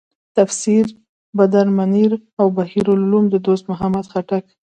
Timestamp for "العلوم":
2.93-3.25